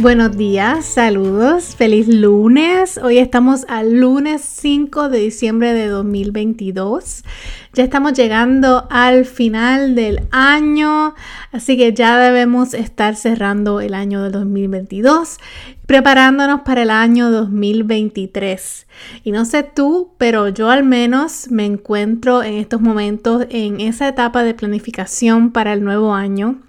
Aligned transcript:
Buenos 0.00 0.36
días, 0.36 0.84
saludos, 0.84 1.74
feliz 1.74 2.06
lunes. 2.06 3.00
Hoy 3.02 3.18
estamos 3.18 3.64
al 3.68 3.98
lunes 3.98 4.42
5 4.42 5.08
de 5.08 5.18
diciembre 5.18 5.74
de 5.74 5.88
2022. 5.88 7.24
Ya 7.72 7.82
estamos 7.82 8.12
llegando 8.12 8.86
al 8.90 9.24
final 9.24 9.96
del 9.96 10.20
año, 10.30 11.16
así 11.50 11.76
que 11.76 11.92
ya 11.94 12.16
debemos 12.16 12.74
estar 12.74 13.16
cerrando 13.16 13.80
el 13.80 13.92
año 13.92 14.22
de 14.22 14.30
2022, 14.30 15.38
preparándonos 15.84 16.60
para 16.60 16.82
el 16.82 16.90
año 16.90 17.32
2023. 17.32 18.86
Y 19.24 19.32
no 19.32 19.44
sé 19.44 19.64
tú, 19.64 20.12
pero 20.16 20.46
yo 20.46 20.70
al 20.70 20.84
menos 20.84 21.50
me 21.50 21.66
encuentro 21.66 22.44
en 22.44 22.54
estos 22.54 22.80
momentos 22.80 23.46
en 23.50 23.80
esa 23.80 24.06
etapa 24.06 24.44
de 24.44 24.54
planificación 24.54 25.50
para 25.50 25.72
el 25.72 25.82
nuevo 25.82 26.14
año 26.14 26.60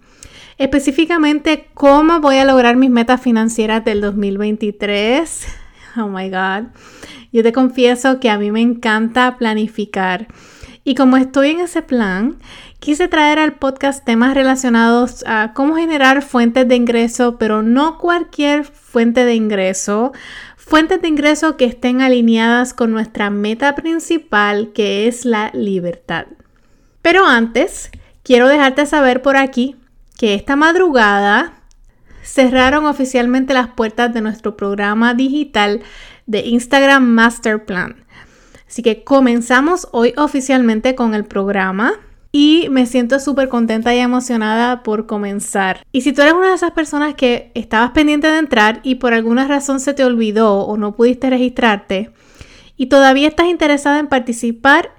específicamente 0.59 1.69
cómo 1.73 2.19
voy 2.19 2.35
a 2.37 2.45
lograr 2.45 2.75
mis 2.75 2.91
metas 2.91 3.21
financieras 3.21 3.83
del 3.83 4.01
2023. 4.01 5.47
Oh 5.97 6.07
my 6.07 6.29
God. 6.29 6.67
Yo 7.31 7.41
te 7.41 7.51
confieso 7.51 8.19
que 8.19 8.29
a 8.29 8.37
mí 8.37 8.51
me 8.51 8.61
encanta 8.61 9.37
planificar. 9.37 10.27
Y 10.83 10.95
como 10.95 11.17
estoy 11.17 11.49
en 11.49 11.61
ese 11.61 11.81
plan, 11.81 12.37
quise 12.79 13.07
traer 13.07 13.39
al 13.39 13.53
podcast 13.53 14.05
temas 14.05 14.35
relacionados 14.35 15.23
a 15.25 15.53
cómo 15.53 15.75
generar 15.75 16.21
fuentes 16.21 16.67
de 16.67 16.75
ingreso, 16.75 17.37
pero 17.37 17.63
no 17.63 17.97
cualquier 17.97 18.65
fuente 18.65 19.25
de 19.25 19.35
ingreso, 19.35 20.13
fuentes 20.57 21.01
de 21.01 21.07
ingreso 21.07 21.57
que 21.57 21.65
estén 21.65 22.01
alineadas 22.01 22.73
con 22.73 22.91
nuestra 22.91 23.29
meta 23.29 23.75
principal, 23.75 24.71
que 24.73 25.07
es 25.07 25.25
la 25.25 25.51
libertad. 25.53 26.27
Pero 27.01 27.25
antes, 27.25 27.91
quiero 28.23 28.47
dejarte 28.47 28.85
saber 28.85 29.21
por 29.21 29.37
aquí 29.37 29.75
que 30.19 30.33
esta 30.33 30.57
madrugada 30.57 31.53
cerraron 32.23 32.85
oficialmente 32.85 33.53
las 33.53 33.69
puertas 33.69 34.13
de 34.13 34.19
nuestro 34.19 34.57
programa 34.57 35.13
digital 35.13 35.81
de 36.25 36.41
Instagram 36.41 37.05
Master 37.05 37.63
Plan. 37.63 38.03
Así 38.67 38.83
que 38.83 39.05
comenzamos 39.05 39.87
hoy 39.93 40.13
oficialmente 40.17 40.93
con 40.93 41.15
el 41.15 41.23
programa 41.23 41.93
y 42.33 42.67
me 42.69 42.85
siento 42.85 43.17
súper 43.21 43.47
contenta 43.47 43.95
y 43.95 43.99
emocionada 43.99 44.83
por 44.83 45.05
comenzar. 45.05 45.85
Y 45.93 46.01
si 46.01 46.11
tú 46.11 46.21
eres 46.21 46.33
una 46.33 46.49
de 46.49 46.55
esas 46.55 46.71
personas 46.71 47.15
que 47.15 47.53
estabas 47.55 47.91
pendiente 47.91 48.27
de 48.27 48.39
entrar 48.39 48.81
y 48.83 48.95
por 48.95 49.13
alguna 49.13 49.47
razón 49.47 49.79
se 49.79 49.93
te 49.93 50.03
olvidó 50.03 50.63
o 50.63 50.75
no 50.75 50.97
pudiste 50.97 51.29
registrarte 51.29 52.11
y 52.75 52.87
todavía 52.87 53.29
estás 53.29 53.47
interesada 53.47 53.99
en 53.99 54.07
participar, 54.07 54.91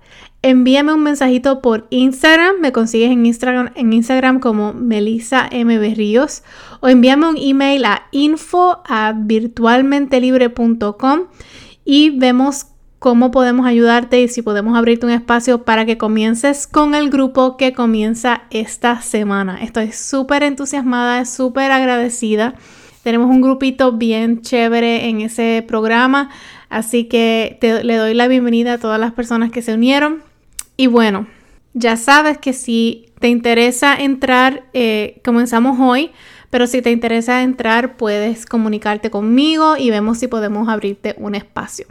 envíame 0.43 0.93
un 0.95 1.03
mensajito 1.03 1.61
por 1.61 1.87
Instagram, 1.91 2.61
me 2.61 2.73
consigues 2.73 3.11
en 3.11 3.27
Instagram, 3.27 3.73
en 3.75 3.93
Instagram 3.93 4.41
como 4.41 4.73
Melissa 4.73 5.47
M. 5.51 5.77
Berríos, 5.79 6.43
o 6.81 6.89
envíame 6.89 7.29
un 7.29 7.37
email 7.37 7.85
a 7.85 8.07
info 8.11 8.81
a 8.87 9.13
virtualmentelibre.com 9.15 11.27
y 11.85 12.09
vemos 12.11 12.67
cómo 12.99 13.31
podemos 13.31 13.67
ayudarte 13.67 14.23
y 14.23 14.29
si 14.29 14.41
podemos 14.43 14.77
abrirte 14.77 15.07
un 15.07 15.13
espacio 15.13 15.65
para 15.65 15.87
que 15.87 15.99
comiences 15.99 16.67
con 16.67 16.95
el 16.95 17.11
grupo 17.11 17.57
que 17.57 17.73
comienza 17.73 18.43
esta 18.51 19.01
semana. 19.03 19.63
Estoy 19.63 19.93
súper 19.93 20.43
entusiasmada, 20.43 21.25
súper 21.25 21.73
agradecida. 21.73 22.55
Tenemos 23.03 23.31
un 23.31 23.41
grupito 23.41 23.93
bien 23.93 24.43
chévere 24.43 25.09
en 25.09 25.23
ese 25.23 25.65
programa, 25.67 26.29
así 26.69 27.05
que 27.05 27.59
le 27.83 27.97
doy 27.97 28.13
la 28.13 28.29
bienvenida 28.29 28.75
a 28.75 28.79
todas 28.79 29.01
las 29.01 29.13
personas 29.13 29.51
que 29.51 29.63
se 29.63 29.73
unieron. 29.73 30.30
Y 30.81 30.87
bueno, 30.87 31.27
ya 31.75 31.99
sabes 31.99 32.39
que 32.39 32.55
si 32.55 33.13
te 33.19 33.29
interesa 33.29 33.97
entrar, 33.97 34.65
eh, 34.73 35.21
comenzamos 35.23 35.79
hoy, 35.79 36.11
pero 36.49 36.67
si 36.67 36.81
te 36.81 36.91
interesa 36.91 37.43
entrar, 37.43 37.99
puedes 37.99 38.47
comunicarte 38.47 39.11
conmigo 39.11 39.77
y 39.77 39.91
vemos 39.91 40.17
si 40.17 40.27
podemos 40.27 40.71
abrirte 40.71 41.17
un 41.19 41.35
espacio. 41.35 41.87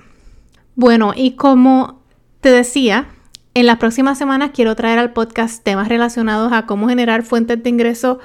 Bueno, 0.74 1.14
y 1.16 1.34
como 1.34 2.02
te 2.42 2.50
decía, 2.50 3.10
en 3.54 3.68
las 3.68 3.78
próximas 3.78 4.18
semanas 4.18 4.50
quiero 4.56 4.76
traer 4.76 4.98
al 4.98 5.14
podcast 5.14 5.64
temas 5.64 5.88
relacionados 5.88 6.52
a 6.52 6.66
cómo 6.66 6.90
generar 6.90 7.22
fuentes 7.22 7.62
de 7.62 7.70
ingreso 7.70 8.18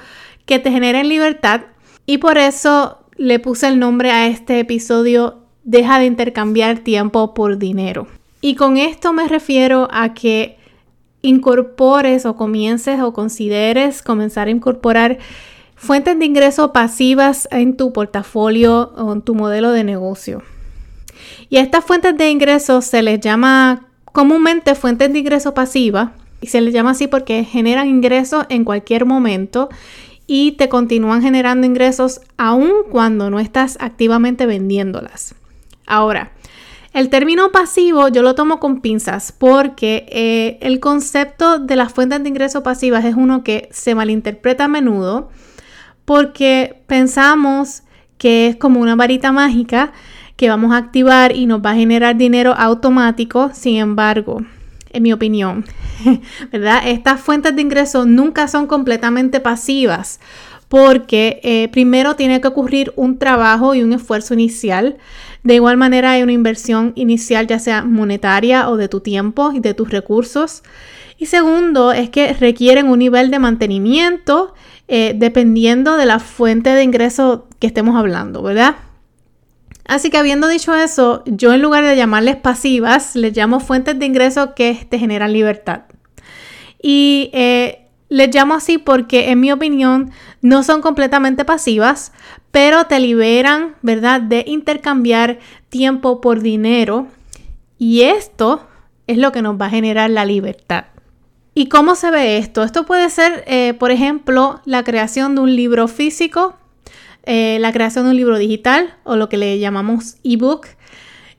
que 0.47 0.57
te 0.57 0.71
generen 0.71 1.09
libertad. 1.09 1.61
Y 2.07 2.17
por 2.17 2.39
eso 2.39 3.05
le 3.17 3.37
puse 3.37 3.67
el 3.67 3.77
nombre 3.77 4.09
a 4.09 4.25
este 4.25 4.59
episodio 4.61 5.43
Deja 5.63 5.99
de 5.99 6.07
intercambiar 6.07 6.79
tiempo 6.79 7.35
por 7.35 7.59
dinero. 7.59 8.07
Y 8.45 8.53
con 8.53 8.77
esto 8.77 9.11
me 9.11 9.27
refiero 9.27 9.87
a 9.91 10.13
que 10.13 10.59
incorpores 11.23 12.27
o 12.27 12.35
comiences 12.35 13.01
o 13.01 13.11
consideres 13.11 14.03
comenzar 14.03 14.47
a 14.47 14.51
incorporar 14.51 15.17
fuentes 15.75 16.19
de 16.19 16.25
ingreso 16.25 16.71
pasivas 16.71 17.47
en 17.49 17.75
tu 17.75 17.91
portafolio 17.91 18.93
o 18.97 19.13
en 19.13 19.23
tu 19.23 19.33
modelo 19.33 19.71
de 19.71 19.83
negocio. 19.83 20.43
Y 21.49 21.57
a 21.57 21.61
estas 21.61 21.85
fuentes 21.85 22.15
de 22.19 22.29
ingreso 22.29 22.83
se 22.83 23.01
les 23.01 23.19
llama 23.19 23.87
comúnmente 24.03 24.75
fuentes 24.75 25.11
de 25.11 25.17
ingreso 25.17 25.55
pasiva 25.55 26.11
y 26.39 26.45
se 26.45 26.61
les 26.61 26.71
llama 26.71 26.91
así 26.91 27.07
porque 27.07 27.45
generan 27.45 27.87
ingresos 27.87 28.45
en 28.49 28.63
cualquier 28.63 29.07
momento 29.07 29.69
y 30.27 30.51
te 30.51 30.69
continúan 30.69 31.23
generando 31.23 31.65
ingresos 31.65 32.21
aun 32.37 32.71
cuando 32.91 33.31
no 33.31 33.39
estás 33.39 33.75
activamente 33.81 34.45
vendiéndolas. 34.45 35.33
Ahora, 35.87 36.34
el 36.95 37.09
término 37.09 37.51
pasivo 37.51 38.07
yo 38.07 38.23
lo 38.23 38.35
tomo 38.35 38.59
con 38.59 38.81
pinzas 38.81 39.31
porque 39.31 40.05
eh, 40.09 40.57
el 40.61 40.79
concepto 40.79 41.59
de 41.59 41.75
las 41.75 41.93
fuentes 41.93 42.23
de 42.23 42.29
ingreso 42.29 42.63
pasivas 42.63 43.05
es 43.05 43.15
uno 43.15 43.43
que 43.43 43.67
se 43.71 43.93
malinterpreta 43.95 44.63
a 44.63 44.67
menudo 44.69 45.29
porque 46.05 46.81
pensamos 46.87 47.83
que 48.17 48.47
es 48.47 48.55
como 48.55 48.79
una 48.79 48.95
varita 48.95 49.31
mágica 49.31 49.91
que 50.37 50.49
vamos 50.49 50.73
a 50.73 50.77
activar 50.77 51.35
y 51.35 51.45
nos 51.45 51.61
va 51.61 51.71
a 51.71 51.75
generar 51.75 52.15
dinero 52.15 52.53
automático. 52.57 53.51
Sin 53.53 53.77
embargo, 53.77 54.41
en 54.91 55.03
mi 55.03 55.13
opinión, 55.13 55.65
¿verdad? 56.51 56.87
Estas 56.87 57.19
fuentes 57.19 57.55
de 57.55 57.61
ingreso 57.61 58.05
nunca 58.05 58.47
son 58.47 58.67
completamente 58.67 59.39
pasivas 59.39 60.19
porque 60.67 61.39
eh, 61.43 61.69
primero 61.71 62.15
tiene 62.15 62.41
que 62.41 62.47
ocurrir 62.47 62.91
un 62.95 63.17
trabajo 63.17 63.75
y 63.75 63.83
un 63.83 63.93
esfuerzo 63.93 64.33
inicial. 64.33 64.97
De 65.45 65.53
igual 65.53 65.77
manera 65.77 66.11
hay 66.11 66.23
una 66.23 66.31
inversión 66.31 66.91
inicial 66.95 67.45
ya 67.45 67.59
sea 67.59 67.83
monetaria 67.83 68.67
o 68.67 68.77
de 68.77 68.89
tu 68.89 68.99
tiempo 69.01 69.51
y 69.53 69.59
de 69.59 69.75
tus 69.75 69.91
recursos. 69.91 70.63
Y 71.19 71.27
segundo 71.27 71.91
es 71.91 72.09
que 72.09 72.33
requieren 72.33 72.87
un 72.89 72.97
nivel 72.97 73.29
de 73.29 73.37
mantenimiento 73.37 74.55
eh, 74.87 75.13
dependiendo 75.15 75.97
de 75.97 76.07
la 76.07 76.17
fuente 76.17 76.71
de 76.71 76.81
ingreso 76.81 77.47
que 77.59 77.67
estemos 77.67 77.95
hablando, 77.95 78.41
¿verdad? 78.41 78.75
Así 79.87 80.09
que 80.09 80.17
habiendo 80.17 80.47
dicho 80.47 80.73
eso, 80.73 81.21
yo 81.27 81.53
en 81.53 81.61
lugar 81.61 81.85
de 81.85 81.95
llamarles 81.95 82.37
pasivas, 82.37 83.15
les 83.15 83.37
llamo 83.37 83.59
fuentes 83.59 83.99
de 83.99 84.05
ingreso 84.07 84.55
que 84.55 84.87
te 84.89 84.97
generan 84.97 85.31
libertad. 85.31 85.83
Y 86.81 87.29
eh, 87.33 87.84
les 88.09 88.33
llamo 88.33 88.53
así 88.53 88.77
porque 88.77 89.31
en 89.31 89.39
mi 89.39 89.51
opinión 89.51 90.11
no 90.41 90.63
son 90.63 90.81
completamente 90.81 91.45
pasivas, 91.45 92.11
pero 92.51 92.85
te 92.85 92.99
liberan, 92.99 93.75
¿verdad?, 93.81 94.21
de 94.21 94.43
intercambiar 94.47 95.39
tiempo 95.69 96.21
por 96.21 96.41
dinero. 96.41 97.07
Y 97.77 98.03
esto 98.03 98.65
es 99.07 99.17
lo 99.17 99.31
que 99.31 99.41
nos 99.41 99.59
va 99.59 99.67
a 99.67 99.71
generar 99.71 100.09
la 100.09 100.25
libertad. 100.25 100.85
¿Y 101.53 101.67
cómo 101.67 101.95
se 101.95 102.11
ve 102.11 102.37
esto? 102.37 102.63
Esto 102.63 102.85
puede 102.85 103.09
ser, 103.09 103.43
eh, 103.47 103.73
por 103.79 103.91
ejemplo, 103.91 104.61
la 104.65 104.83
creación 104.83 105.35
de 105.35 105.41
un 105.41 105.55
libro 105.55 105.87
físico, 105.87 106.57
eh, 107.23 107.57
la 107.59 107.71
creación 107.71 108.05
de 108.05 108.11
un 108.11 108.17
libro 108.17 108.37
digital 108.37 108.93
o 109.03 109.15
lo 109.15 109.29
que 109.29 109.37
le 109.37 109.57
llamamos 109.57 110.17
ebook, 110.23 110.67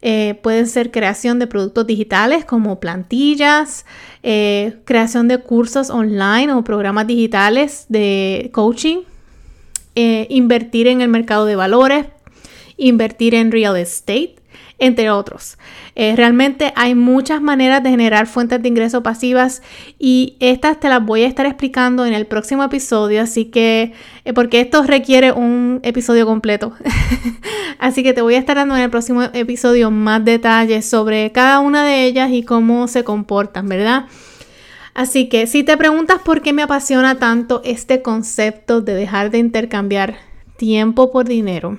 eh, 0.03 0.39
pueden 0.43 0.67
ser 0.67 0.91
creación 0.91 1.39
de 1.39 1.47
productos 1.47 1.87
digitales 1.87 2.45
como 2.45 2.81
plantillas, 2.81 3.87
eh, 4.23 4.77
creación 4.85 5.27
de 5.27 5.39
cursos 5.39 5.91
online 5.91 6.53
o 6.53 6.63
programas 6.65 7.07
digitales 7.07 7.87
de 7.89 8.51
coaching, 8.53 8.99
eh, 9.95 10.27
invertir 10.29 10.87
en 10.87 11.01
el 11.01 11.09
mercado 11.09 11.47
de 11.47 11.57
valores, 11.57 12.07
invertir 12.77 13.35
en 13.35 13.51
real 13.51 13.77
estate, 13.77 14.37
entre 14.79 15.11
otros. 15.11 15.57
Eh, 15.95 16.15
realmente 16.17 16.73
hay 16.77 16.95
muchas 16.95 17.41
maneras 17.41 17.83
de 17.83 17.91
generar 17.91 18.27
fuentes 18.27 18.63
de 18.63 18.69
ingreso 18.69 19.03
pasivas 19.03 19.63
y 19.99 20.37
estas 20.41 20.79
te 20.79 20.89
las 20.89 21.05
voy 21.05 21.23
a 21.23 21.27
estar 21.27 21.47
explicando 21.47 22.05
en 22.05 22.13
el 22.13 22.27
próximo 22.27 22.63
episodio, 22.63 23.23
así 23.23 23.47
que, 23.47 23.93
eh, 24.25 24.33
porque 24.35 24.61
esto 24.61 24.83
requiere 24.83 25.33
un 25.33 25.81
episodio 25.83 26.27
completo. 26.27 26.73
así 27.79 28.03
que 28.03 28.13
te 28.13 28.21
voy 28.21 28.35
a 28.35 28.39
estar 28.39 28.57
dando 28.57 28.77
en 28.77 28.83
el 28.83 28.91
próximo 28.91 29.23
episodio 29.23 29.91
más 29.91 30.25
detalles 30.25 30.87
sobre 30.89 31.33
cada 31.33 31.61
una 31.61 31.85
de 31.85 32.05
ellas 32.05 32.31
y 32.31 32.43
cómo 32.43 32.89
se 32.89 33.05
comportan, 33.05 33.69
¿verdad? 33.69 34.07
Así 34.93 35.29
que 35.29 35.47
si 35.47 35.63
te 35.63 35.77
preguntas 35.77 36.23
por 36.25 36.41
qué 36.41 36.53
me 36.55 36.63
apasiona 36.63 37.19
tanto 37.19 37.61
este 37.65 38.01
concepto 38.01 38.81
de 38.81 38.95
dejar 38.95 39.31
de 39.31 39.39
intercambiar 39.39 40.17
tiempo 40.57 41.13
por 41.13 41.27
dinero, 41.27 41.79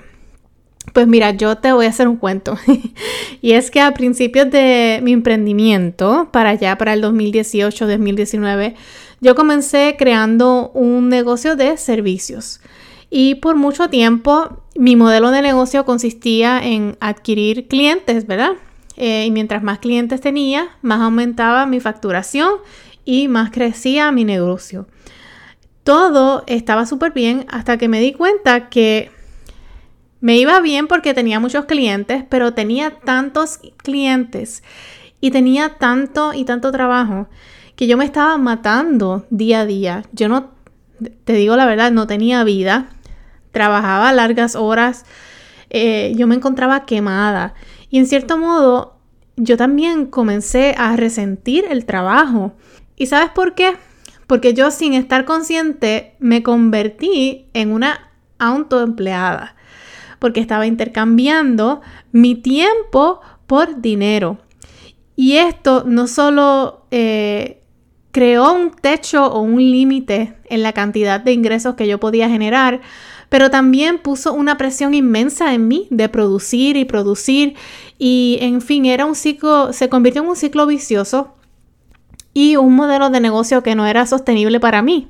pues 0.92 1.06
mira, 1.06 1.32
yo 1.32 1.56
te 1.56 1.72
voy 1.72 1.86
a 1.86 1.90
hacer 1.90 2.08
un 2.08 2.16
cuento. 2.16 2.56
y 3.42 3.52
es 3.52 3.70
que 3.70 3.80
a 3.80 3.92
principios 3.92 4.50
de 4.50 5.00
mi 5.02 5.12
emprendimiento, 5.12 6.28
para 6.32 6.50
allá, 6.50 6.76
para 6.78 6.92
el 6.92 7.02
2018-2019, 7.02 8.74
yo 9.20 9.34
comencé 9.34 9.96
creando 9.98 10.70
un 10.74 11.08
negocio 11.08 11.56
de 11.56 11.76
servicios. 11.76 12.60
Y 13.10 13.36
por 13.36 13.56
mucho 13.56 13.88
tiempo 13.88 14.62
mi 14.76 14.94
modelo 14.94 15.30
de 15.30 15.42
negocio 15.42 15.84
consistía 15.84 16.60
en 16.62 16.96
adquirir 17.00 17.66
clientes, 17.66 18.26
¿verdad? 18.26 18.52
Eh, 18.96 19.24
y 19.26 19.30
mientras 19.30 19.62
más 19.62 19.78
clientes 19.78 20.20
tenía, 20.20 20.76
más 20.82 21.00
aumentaba 21.00 21.66
mi 21.66 21.80
facturación 21.80 22.52
y 23.04 23.28
más 23.28 23.50
crecía 23.50 24.12
mi 24.12 24.24
negocio. 24.24 24.86
Todo 25.84 26.44
estaba 26.46 26.84
súper 26.84 27.12
bien 27.12 27.46
hasta 27.48 27.78
que 27.78 27.88
me 27.88 28.00
di 28.00 28.12
cuenta 28.12 28.68
que 28.68 29.10
me 30.20 30.36
iba 30.36 30.60
bien 30.60 30.88
porque 30.88 31.14
tenía 31.14 31.40
muchos 31.40 31.66
clientes, 31.66 32.24
pero 32.28 32.54
tenía 32.54 32.98
tantos 32.98 33.58
clientes 33.76 34.62
y 35.20 35.30
tenía 35.30 35.78
tanto 35.78 36.32
y 36.34 36.44
tanto 36.44 36.72
trabajo 36.72 37.28
que 37.76 37.86
yo 37.86 37.96
me 37.96 38.04
estaba 38.04 38.36
matando 38.38 39.26
día 39.30 39.60
a 39.60 39.66
día. 39.66 40.02
Yo 40.12 40.28
no, 40.28 40.50
te 41.24 41.34
digo 41.34 41.54
la 41.54 41.66
verdad, 41.66 41.92
no 41.92 42.08
tenía 42.08 42.42
vida. 42.42 42.90
Trabajaba 43.52 44.12
largas 44.12 44.56
horas. 44.56 45.04
Eh, 45.70 46.12
yo 46.16 46.26
me 46.26 46.34
encontraba 46.34 46.86
quemada. 46.86 47.54
Y 47.88 47.98
en 47.98 48.06
cierto 48.06 48.36
modo, 48.36 48.98
yo 49.36 49.56
también 49.56 50.06
comencé 50.06 50.74
a 50.76 50.96
resentir 50.96 51.66
el 51.70 51.84
trabajo. 51.84 52.54
¿Y 52.96 53.06
sabes 53.06 53.30
por 53.30 53.54
qué? 53.54 53.76
Porque 54.26 54.54
yo 54.54 54.72
sin 54.72 54.94
estar 54.94 55.24
consciente 55.24 56.16
me 56.18 56.42
convertí 56.42 57.46
en 57.54 57.72
una 57.72 58.10
autoempleada 58.40 59.54
porque 60.18 60.40
estaba 60.40 60.66
intercambiando 60.66 61.80
mi 62.12 62.34
tiempo 62.34 63.20
por 63.46 63.80
dinero. 63.80 64.38
Y 65.16 65.36
esto 65.36 65.84
no 65.86 66.06
solo 66.06 66.86
eh, 66.90 67.62
creó 68.12 68.52
un 68.52 68.70
techo 68.70 69.26
o 69.26 69.40
un 69.40 69.58
límite 69.58 70.34
en 70.44 70.62
la 70.62 70.72
cantidad 70.72 71.20
de 71.20 71.32
ingresos 71.32 71.74
que 71.74 71.88
yo 71.88 71.98
podía 71.98 72.28
generar, 72.28 72.80
pero 73.28 73.50
también 73.50 73.98
puso 73.98 74.32
una 74.32 74.56
presión 74.56 74.94
inmensa 74.94 75.54
en 75.54 75.68
mí 75.68 75.86
de 75.90 76.08
producir 76.08 76.76
y 76.76 76.84
producir 76.84 77.54
y 77.98 78.38
en 78.40 78.60
fin, 78.60 78.86
era 78.86 79.04
un 79.04 79.14
ciclo, 79.14 79.72
se 79.72 79.88
convirtió 79.88 80.22
en 80.22 80.28
un 80.28 80.36
ciclo 80.36 80.66
vicioso 80.66 81.34
y 82.32 82.56
un 82.56 82.74
modelo 82.74 83.10
de 83.10 83.20
negocio 83.20 83.62
que 83.62 83.74
no 83.74 83.86
era 83.86 84.06
sostenible 84.06 84.60
para 84.60 84.82
mí. 84.82 85.08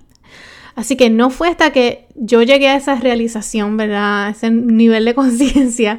Así 0.78 0.94
que 0.94 1.10
no 1.10 1.28
fue 1.30 1.48
hasta 1.48 1.72
que 1.72 2.06
yo 2.14 2.40
llegué 2.44 2.68
a 2.68 2.76
esa 2.76 2.94
realización, 2.94 3.76
¿verdad? 3.76 4.30
Ese 4.30 4.48
nivel 4.52 5.06
de 5.06 5.14
conciencia 5.16 5.98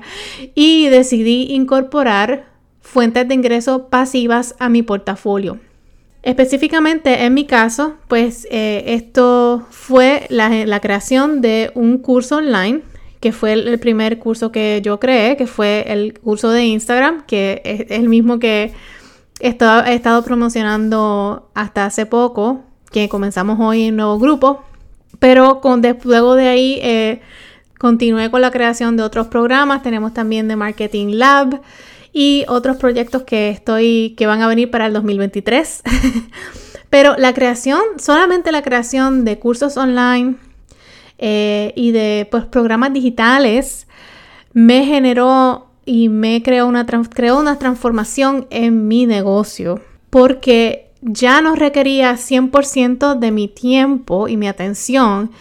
y 0.56 0.88
decidí 0.88 1.48
incorporar 1.50 2.46
fuentes 2.80 3.28
de 3.28 3.34
ingreso 3.34 3.90
pasivas 3.90 4.56
a 4.58 4.70
mi 4.70 4.82
portafolio. 4.82 5.60
Específicamente 6.24 7.26
en 7.26 7.34
mi 7.34 7.46
caso, 7.46 7.96
pues 8.08 8.48
eh, 8.52 8.86
esto 8.88 9.68
fue 9.70 10.26
la, 10.30 10.80
creación 10.80 11.42
de 11.42 11.72
un 11.76 11.98
curso 11.98 12.38
online, 12.38 12.80
que 13.20 13.34
fue 13.34 13.52
el, 13.52 13.80
primer 13.80 14.18
curso 14.18 14.50
que 14.54 14.80
yo 14.82 14.98
creé, 14.98 15.36
que 15.36 15.46
fue 15.46 15.92
el 15.92 16.18
curso 16.20 16.52
de 16.52 16.64
Instagram, 16.64 17.26
que 17.26 17.62
es, 17.66 17.92
el 17.92 18.08
mismo 18.08 18.40
que 18.40 18.72
he 19.42 19.50
estado 19.50 20.24
promocionando 20.24 21.50
hasta 21.54 21.84
hace 21.84 22.06
poco, 22.06 22.62
que 22.94 23.10
comenzamos 23.10 23.60
hoy 23.60 23.84
en 23.84 23.98
nuevo 23.98 24.18
grupo. 24.18 24.64
Pero 25.20 25.62
con, 25.62 25.82
luego 26.04 26.36
de 26.36 26.48
ahí 26.48 26.80
eh, 26.82 27.22
continué 27.78 28.32
con 28.32 28.42
la 28.42 28.52
creación 28.52 28.98
de 28.98 29.04
otros 29.04 29.28
programas. 29.28 29.84
Tenemos 29.84 30.14
también 30.14 30.48
de 30.48 30.56
Marketing 30.56 31.16
Lab 31.16 31.62
y 32.14 32.46
otros 32.48 32.78
proyectos 32.78 33.24
que 33.24 33.50
estoy 33.50 34.16
que 34.18 34.28
van 34.28 34.42
a 34.42 34.48
venir 34.48 34.72
para 34.72 34.86
el 34.86 34.94
2023. 34.94 35.84
Pero 36.90 37.16
la 37.18 37.34
creación, 37.34 37.82
solamente 37.98 38.52
la 38.52 38.64
creación 38.64 39.24
de 39.26 39.38
cursos 39.38 39.78
online 39.78 40.36
eh, 41.20 41.74
y 41.76 41.92
de 41.92 42.28
pues, 42.32 42.46
programas 42.46 42.94
digitales 42.94 43.88
me 44.54 44.86
generó 44.86 45.68
y 45.86 46.10
me 46.10 46.42
creó 46.42 46.68
una, 46.68 46.86
creó 46.86 47.40
una 47.40 47.60
transformación 47.60 48.48
en 48.50 48.88
mi 48.88 49.06
negocio. 49.06 49.82
Porque 50.10 50.89
ya 51.02 51.42
no 51.42 51.56
requería 51.56 52.14
100% 52.14 53.18
de 53.18 53.32
mi 53.32 53.48
tiempo 53.48 54.28
y 54.28 54.38
mi 54.38 54.48
atención 54.48 55.32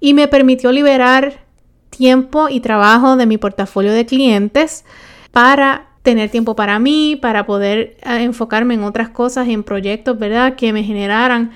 y 0.00 0.14
me 0.14 0.28
permitió 0.28 0.72
liberar 0.72 1.44
tiempo 1.90 2.48
y 2.48 2.60
trabajo 2.60 3.16
de 3.16 3.26
mi 3.26 3.38
portafolio 3.38 3.92
de 3.92 4.06
clientes 4.06 4.84
para 5.30 5.88
tener 6.02 6.30
tiempo 6.30 6.54
para 6.54 6.78
mí, 6.78 7.16
para 7.16 7.46
poder 7.46 7.96
eh, 8.02 8.22
enfocarme 8.22 8.74
en 8.74 8.84
otras 8.84 9.08
cosas, 9.08 9.48
en 9.48 9.62
proyectos, 9.62 10.18
¿verdad? 10.18 10.54
Que 10.56 10.72
me 10.72 10.84
generaran 10.84 11.52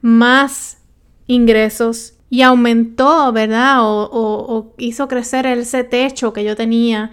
más 0.00 0.78
ingresos 1.26 2.14
y 2.28 2.42
aumentó, 2.42 3.32
¿verdad? 3.32 3.76
O, 3.80 4.74
hizo 4.78 5.06
crecer 5.06 5.46
ese 5.46 5.84
techo 5.84 6.32
que 6.32 6.42
yo 6.44 6.56
tenía 6.56 7.12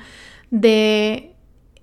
de 0.50 1.36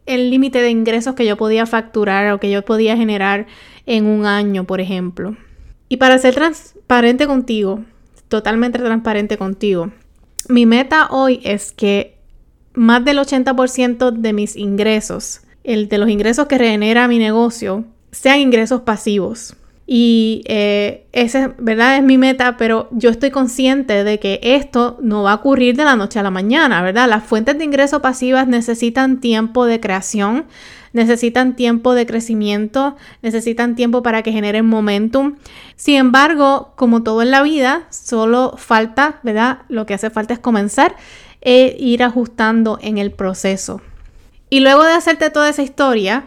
el 0.07 0.31
límite 0.31 0.63
de 0.63 0.71
ingresos 0.71 1.15
que 1.15 1.27
yo 1.27 1.37
podía 1.37 1.67
facturar 1.67 2.33
o 2.33 2.41
que 2.41 2.51
yo 2.51 2.65
podía 2.65 2.97
generar 2.97 3.47
en 3.85 4.07
un 4.07 4.27
año, 4.27 4.65
por 4.65 4.81
ejemplo. 4.81 5.37
Y 5.89 5.99
para 5.99 6.19
ser 6.19 6.35
transparente 6.35 7.27
contigo, 7.27 7.85
totalmente 8.29 8.79
transparente 8.79 9.37
contigo, 9.37 9.91
mi 10.49 10.67
meta 10.67 11.09
hoy 11.11 11.41
es 11.45 11.73
que 11.73 12.17
más 12.75 13.05
del 13.05 13.19
80% 13.19 14.13
de 14.13 14.33
mis 14.33 14.57
ingresos, 14.57 15.43
el 15.65 15.89
de 15.89 15.99
los 15.99 16.09
ingresos 16.09 16.47
que 16.47 16.59
genera 16.59 17.09
mi 17.09 17.19
negocio, 17.19 17.85
sean 18.13 18.41
ingresos 18.41 18.83
pasivos. 18.83 19.57
Y 19.89 20.43
eh, 20.47 21.07
esa, 21.13 21.55
¿verdad? 21.59 21.97
Es 21.97 22.03
mi 22.03 22.19
meta, 22.19 22.57
pero 22.57 22.89
yo 22.91 23.09
estoy 23.09 23.31
consciente 23.31 24.03
de 24.03 24.19
que 24.19 24.41
esto 24.43 24.99
no 25.01 25.23
va 25.23 25.33
a 25.33 25.35
ocurrir 25.37 25.77
de 25.77 25.85
la 25.85 25.95
noche 25.95 26.19
a 26.19 26.25
la 26.25 26.33
mañana, 26.33 26.83
¿verdad? 26.83 27.09
Las 27.09 27.23
fuentes 27.23 27.57
de 27.57 27.65
ingresos 27.65 28.01
pasivas 28.01 28.49
necesitan 28.49 29.21
tiempo 29.21 29.65
de 29.65 29.79
creación, 29.79 30.47
necesitan 30.93 31.55
tiempo 31.55 31.95
de 31.95 32.05
crecimiento, 32.05 32.97
necesitan 33.23 33.77
tiempo 33.77 34.03
para 34.03 34.25
que 34.25 34.33
generen 34.33 34.67
momentum. 34.67 35.37
Sin 35.77 35.97
embargo, 35.97 36.73
como 36.75 37.05
todo 37.05 37.23
en 37.23 37.31
la 37.31 37.43
vida, 37.43 37.87
solo 37.91 38.55
falta, 38.57 39.21
¿verdad? 39.23 39.59
Lo 39.69 39.87
que 39.87 39.95
hace 39.95 40.11
falta 40.11 40.35
es 40.35 40.41
comenzar 40.41 40.97
e 41.43 41.77
ir 41.79 42.03
ajustando 42.03 42.81
en 42.83 42.99
el 42.99 43.13
proceso. 43.13 43.81
Y 44.51 44.61
luego 44.61 44.83
de 44.83 44.95
hacerte 44.95 45.31
toda 45.31 45.49
esa 45.49 45.63
historia, 45.63 46.25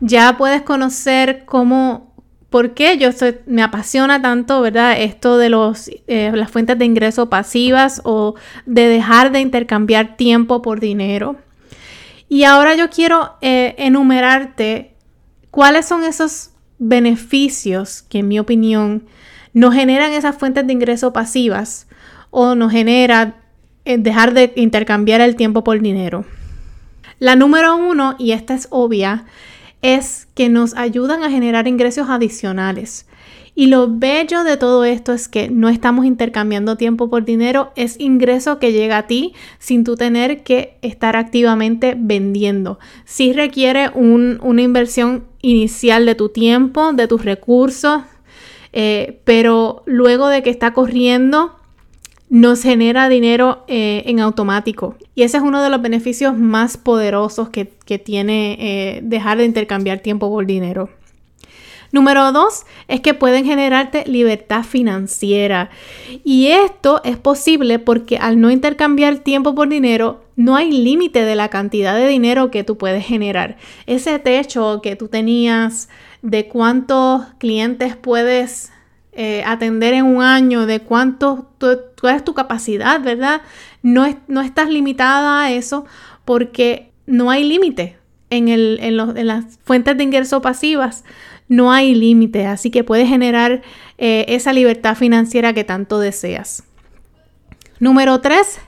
ya 0.00 0.36
puedes 0.38 0.62
conocer 0.62 1.44
cómo 1.44 2.15
por 2.50 2.74
qué 2.74 2.96
yo 2.98 3.10
me 3.46 3.62
apasiona 3.62 4.22
tanto, 4.22 4.60
¿verdad? 4.60 5.00
Esto 5.00 5.36
de 5.36 5.48
los, 5.48 5.90
eh, 6.06 6.30
las 6.34 6.50
fuentes 6.50 6.78
de 6.78 6.84
ingreso 6.84 7.28
pasivas 7.28 8.00
o 8.04 8.34
de 8.66 8.86
dejar 8.88 9.32
de 9.32 9.40
intercambiar 9.40 10.16
tiempo 10.16 10.62
por 10.62 10.80
dinero. 10.80 11.36
Y 12.28 12.44
ahora 12.44 12.74
yo 12.74 12.90
quiero 12.90 13.34
eh, 13.40 13.74
enumerarte 13.78 14.94
cuáles 15.50 15.86
son 15.86 16.04
esos 16.04 16.50
beneficios 16.78 18.02
que 18.02 18.18
en 18.18 18.28
mi 18.28 18.38
opinión 18.38 19.06
nos 19.52 19.74
generan 19.74 20.12
esas 20.12 20.36
fuentes 20.36 20.66
de 20.66 20.72
ingreso 20.72 21.12
pasivas 21.12 21.86
o 22.30 22.54
nos 22.54 22.72
genera 22.72 23.36
eh, 23.84 23.98
dejar 23.98 24.34
de 24.34 24.52
intercambiar 24.56 25.20
el 25.20 25.36
tiempo 25.36 25.64
por 25.64 25.80
dinero. 25.80 26.24
La 27.18 27.36
número 27.36 27.76
uno, 27.76 28.16
y 28.18 28.32
esta 28.32 28.54
es 28.54 28.68
obvia, 28.70 29.24
es 29.82 30.28
que 30.34 30.48
nos 30.48 30.74
ayudan 30.74 31.22
a 31.22 31.30
generar 31.30 31.68
ingresos 31.68 32.08
adicionales. 32.08 33.06
Y 33.58 33.68
lo 33.68 33.88
bello 33.88 34.44
de 34.44 34.58
todo 34.58 34.84
esto 34.84 35.14
es 35.14 35.28
que 35.28 35.48
no 35.48 35.70
estamos 35.70 36.04
intercambiando 36.04 36.76
tiempo 36.76 37.08
por 37.08 37.24
dinero, 37.24 37.72
es 37.74 37.98
ingreso 37.98 38.58
que 38.58 38.72
llega 38.72 38.98
a 38.98 39.06
ti 39.06 39.32
sin 39.58 39.82
tú 39.82 39.96
tener 39.96 40.42
que 40.42 40.76
estar 40.82 41.16
activamente 41.16 41.94
vendiendo. 41.96 42.78
Sí 43.06 43.32
requiere 43.32 43.88
una 43.94 44.60
inversión 44.60 45.24
inicial 45.40 46.04
de 46.04 46.14
tu 46.14 46.28
tiempo, 46.28 46.92
de 46.92 47.08
tus 47.08 47.24
recursos, 47.24 48.02
eh, 48.74 49.20
pero 49.24 49.82
luego 49.86 50.28
de 50.28 50.42
que 50.42 50.50
está 50.50 50.74
corriendo, 50.74 51.56
nos 52.28 52.62
genera 52.62 53.08
dinero 53.08 53.64
eh, 53.68 54.02
en 54.06 54.20
automático. 54.20 54.96
Y 55.14 55.22
ese 55.22 55.36
es 55.36 55.42
uno 55.42 55.62
de 55.62 55.70
los 55.70 55.80
beneficios 55.80 56.36
más 56.36 56.76
poderosos 56.76 57.48
que, 57.50 57.66
tiene 57.98 58.56
eh, 58.58 59.00
dejar 59.02 59.38
de 59.38 59.44
intercambiar 59.44 60.00
tiempo 60.00 60.28
por 60.28 60.44
dinero. 60.44 60.90
Número 61.92 62.32
dos 62.32 62.64
es 62.88 63.00
que 63.00 63.14
pueden 63.14 63.44
generarte 63.44 64.04
libertad 64.06 64.64
financiera. 64.64 65.70
Y 66.24 66.48
esto 66.48 67.00
es 67.04 67.16
posible 67.16 67.78
porque 67.78 68.18
al 68.18 68.40
no 68.40 68.50
intercambiar 68.50 69.18
tiempo 69.18 69.54
por 69.54 69.68
dinero, 69.68 70.24
no 70.34 70.56
hay 70.56 70.70
límite 70.70 71.24
de 71.24 71.36
la 71.36 71.48
cantidad 71.48 71.96
de 71.96 72.08
dinero 72.08 72.50
que 72.50 72.64
tú 72.64 72.76
puedes 72.76 73.06
generar. 73.06 73.56
Ese 73.86 74.18
techo 74.18 74.80
que 74.82 74.96
tú 74.96 75.08
tenías 75.08 75.88
de 76.22 76.48
cuántos 76.48 77.22
clientes 77.38 77.96
puedes 77.96 78.72
eh, 79.18 79.42
atender 79.46 79.94
en 79.94 80.04
un 80.04 80.22
año, 80.22 80.66
de 80.66 80.80
cuánto 80.80 81.50
tú, 81.56 82.06
es 82.06 82.22
tu 82.22 82.34
capacidad, 82.34 83.00
¿verdad? 83.00 83.40
No, 83.82 84.06
no 84.28 84.42
estás 84.42 84.68
limitada 84.68 85.44
a 85.44 85.52
eso 85.52 85.86
porque 86.26 86.90
no 87.06 87.30
hay 87.30 87.42
límite 87.42 87.96
en, 88.28 88.48
en, 88.48 88.96
las 89.26 89.58
fuentes 89.64 89.96
de 89.96 90.04
ingreso 90.04 90.42
pasivas. 90.42 91.02
No 91.48 91.72
hay 91.72 91.94
límite, 91.94 92.44
así 92.46 92.70
que 92.70 92.84
puedes 92.84 93.08
generar 93.08 93.62
eh, 93.96 94.26
esa 94.28 94.52
libertad 94.52 94.96
financiera 94.96 95.54
que 95.54 95.64
tanto 95.64 95.98
deseas. 95.98 96.64
Número 97.80 98.20
tres 98.20 98.58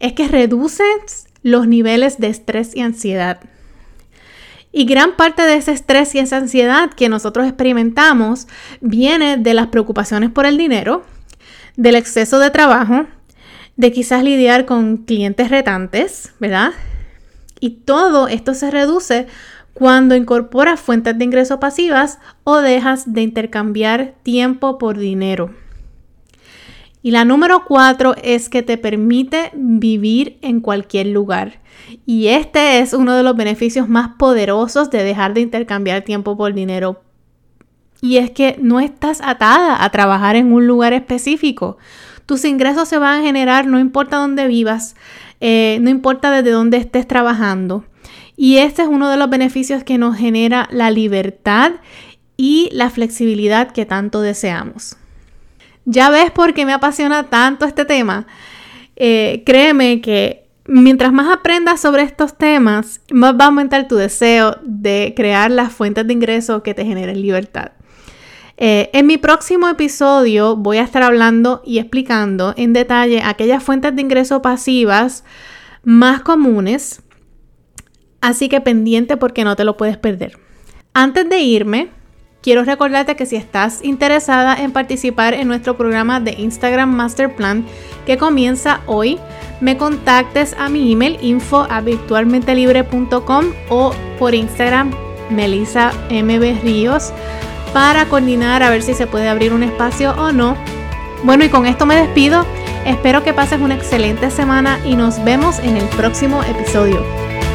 es 0.00 0.14
que 0.14 0.26
reduces 0.26 1.26
los 1.42 1.68
niveles 1.68 2.18
de 2.18 2.28
estrés 2.28 2.74
y 2.74 2.80
ansiedad. 2.80 3.40
Y 4.72 4.86
gran 4.86 5.16
parte 5.16 5.42
de 5.42 5.56
ese 5.56 5.72
estrés 5.72 6.14
y 6.14 6.18
esa 6.18 6.38
ansiedad 6.38 6.90
que 6.90 7.10
nosotros 7.10 7.46
experimentamos 7.46 8.48
viene 8.80 9.36
de 9.36 9.54
las 9.54 9.66
preocupaciones 9.66 10.30
por 10.30 10.46
el 10.46 10.56
dinero, 10.56 11.04
del 11.76 11.94
exceso 11.94 12.38
de 12.38 12.50
trabajo, 12.50 13.06
de 13.76 13.92
quizás 13.92 14.24
lidiar 14.24 14.64
con 14.64 14.98
clientes 14.98 15.50
retantes, 15.50 16.32
¿verdad? 16.40 16.72
Y 17.60 17.70
todo 17.84 18.28
esto 18.28 18.54
se 18.54 18.70
reduce 18.70 19.26
cuando 19.74 20.14
incorporas 20.14 20.80
fuentes 20.80 21.16
de 21.16 21.24
ingreso 21.24 21.60
pasivas 21.60 22.18
o 22.44 22.58
dejas 22.58 23.12
de 23.12 23.22
intercambiar 23.22 24.14
tiempo 24.22 24.78
por 24.78 24.98
dinero. 24.98 25.54
Y 27.02 27.10
la 27.10 27.24
número 27.24 27.64
cuatro 27.64 28.14
es 28.22 28.48
que 28.48 28.62
te 28.62 28.78
permite 28.78 29.50
vivir 29.54 30.38
en 30.40 30.60
cualquier 30.60 31.08
lugar. 31.08 31.60
Y 32.06 32.28
este 32.28 32.78
es 32.78 32.92
uno 32.92 33.16
de 33.16 33.24
los 33.24 33.36
beneficios 33.36 33.88
más 33.88 34.10
poderosos 34.16 34.90
de 34.90 35.02
dejar 35.02 35.34
de 35.34 35.40
intercambiar 35.40 36.02
tiempo 36.02 36.36
por 36.36 36.54
dinero. 36.54 37.02
Y 38.00 38.18
es 38.18 38.30
que 38.30 38.56
no 38.60 38.80
estás 38.80 39.20
atada 39.22 39.82
a 39.82 39.90
trabajar 39.90 40.36
en 40.36 40.52
un 40.52 40.66
lugar 40.66 40.92
específico. 40.92 41.76
Tus 42.26 42.44
ingresos 42.44 42.88
se 42.88 42.98
van 42.98 43.20
a 43.20 43.24
generar 43.24 43.66
no 43.66 43.80
importa 43.80 44.18
dónde 44.18 44.46
vivas, 44.46 44.94
eh, 45.40 45.78
no 45.80 45.90
importa 45.90 46.30
desde 46.30 46.50
dónde 46.50 46.76
estés 46.76 47.06
trabajando. 47.06 47.84
Y 48.36 48.58
este 48.58 48.82
es 48.82 48.88
uno 48.88 49.10
de 49.10 49.16
los 49.16 49.28
beneficios 49.28 49.84
que 49.84 49.98
nos 49.98 50.16
genera 50.16 50.68
la 50.70 50.90
libertad 50.90 51.72
y 52.36 52.68
la 52.72 52.90
flexibilidad 52.90 53.72
que 53.72 53.86
tanto 53.86 54.20
deseamos. 54.20 54.96
Ya 55.84 56.10
ves 56.10 56.30
por 56.30 56.54
qué 56.54 56.64
me 56.64 56.72
apasiona 56.72 57.24
tanto 57.24 57.66
este 57.66 57.84
tema. 57.84 58.26
Eh, 58.96 59.42
créeme 59.44 60.00
que 60.00 60.42
mientras 60.66 61.12
más 61.12 61.32
aprendas 61.32 61.80
sobre 61.80 62.02
estos 62.02 62.36
temas, 62.36 63.00
más 63.10 63.34
va 63.34 63.44
a 63.44 63.48
aumentar 63.48 63.88
tu 63.88 63.96
deseo 63.96 64.56
de 64.62 65.12
crear 65.16 65.50
las 65.50 65.72
fuentes 65.72 66.06
de 66.06 66.12
ingreso 66.12 66.62
que 66.62 66.74
te 66.74 66.84
generen 66.84 67.20
libertad. 67.20 67.72
Eh, 68.58 68.90
en 68.92 69.06
mi 69.06 69.16
próximo 69.16 69.68
episodio 69.68 70.56
voy 70.56 70.76
a 70.76 70.82
estar 70.82 71.02
hablando 71.02 71.62
y 71.64 71.78
explicando 71.78 72.54
en 72.56 72.72
detalle 72.72 73.22
aquellas 73.22 73.62
fuentes 73.62 73.96
de 73.96 74.02
ingreso 74.02 74.42
pasivas 74.42 75.24
más 75.82 76.20
comunes, 76.20 77.02
así 78.20 78.48
que 78.48 78.60
pendiente 78.60 79.16
porque 79.16 79.42
no 79.42 79.56
te 79.56 79.64
lo 79.64 79.76
puedes 79.76 79.96
perder. 79.96 80.38
Antes 80.94 81.28
de 81.28 81.40
irme, 81.40 81.90
Quiero 82.42 82.64
recordarte 82.64 83.14
que 83.14 83.24
si 83.24 83.36
estás 83.36 83.84
interesada 83.84 84.56
en 84.60 84.72
participar 84.72 85.32
en 85.32 85.46
nuestro 85.46 85.76
programa 85.76 86.18
de 86.18 86.32
Instagram 86.32 86.90
Master 86.90 87.32
Plan 87.36 87.64
que 88.04 88.18
comienza 88.18 88.80
hoy, 88.86 89.20
me 89.60 89.76
contactes 89.76 90.52
a 90.58 90.68
mi 90.68 90.90
email 90.92 91.18
info 91.22 91.64
a 91.70 91.80
virtualmentelibre.com 91.80 93.44
o 93.68 93.92
por 94.18 94.34
Instagram 94.34 94.90
Melissa 95.30 95.92
MB 96.10 96.64
Ríos 96.64 97.12
para 97.72 98.06
coordinar 98.06 98.64
a 98.64 98.70
ver 98.70 98.82
si 98.82 98.94
se 98.94 99.06
puede 99.06 99.28
abrir 99.28 99.52
un 99.52 99.62
espacio 99.62 100.10
o 100.18 100.32
no. 100.32 100.56
Bueno, 101.22 101.44
y 101.44 101.48
con 101.48 101.66
esto 101.66 101.86
me 101.86 101.94
despido. 101.94 102.44
Espero 102.84 103.22
que 103.22 103.32
pases 103.32 103.60
una 103.60 103.76
excelente 103.76 104.32
semana 104.32 104.80
y 104.84 104.96
nos 104.96 105.22
vemos 105.22 105.60
en 105.60 105.76
el 105.76 105.86
próximo 105.90 106.42
episodio. 106.42 107.04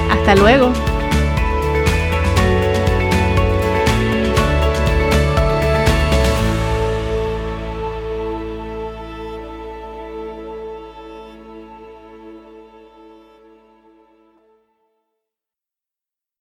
Hasta 0.10 0.34
luego. 0.36 0.72